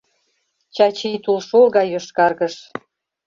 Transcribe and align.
Чачий 0.75 1.17
тулшол 1.23 1.65
гай 1.75 1.87
йошкаргыш. 1.93 2.55